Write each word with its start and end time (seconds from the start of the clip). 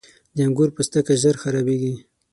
•د 0.35 0.37
انګور 0.47 0.69
پوستکی 0.75 1.15
ژر 1.21 1.35
خرابېږي. 1.43 1.93